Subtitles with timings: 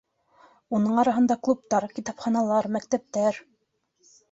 [0.77, 3.41] Уның араһында клубтар, китапханалар, мәктәптәр...